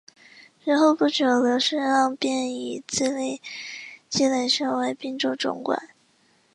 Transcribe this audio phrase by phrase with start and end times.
[0.63, 3.41] 随后不久刘世让便以资历累
[4.09, 5.89] 积升为并州总管。